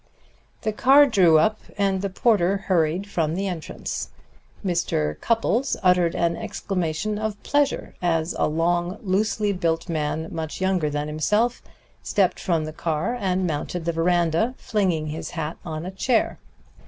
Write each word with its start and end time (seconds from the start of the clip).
The 0.63 0.73
car 0.73 1.05
drew 1.05 1.37
up 1.37 1.59
and 1.77 2.01
the 2.01 2.09
porter 2.09 2.57
hurried 2.57 3.05
from 3.05 3.35
the 3.35 3.47
entrance. 3.47 4.09
Mr. 4.65 5.21
Cupples 5.21 5.77
uttered 5.83 6.15
an 6.15 6.35
exclamation 6.35 7.19
of 7.19 7.37
pleasure 7.43 7.93
as 8.01 8.35
a 8.39 8.47
long, 8.47 8.97
loosely 9.03 9.53
built 9.53 9.89
man, 9.89 10.27
much 10.31 10.59
younger 10.59 10.89
than 10.89 11.07
himself, 11.07 11.61
stepped 12.01 12.39
from 12.39 12.65
the 12.65 12.73
car 12.73 13.13
and 13.15 13.45
mounted 13.45 13.85
the 13.85 13.93
veranda, 13.93 14.55
flinging 14.57 15.05
his 15.09 15.29
hat 15.37 15.57
on 15.63 15.85
a 15.85 15.91
chair. 15.91 16.39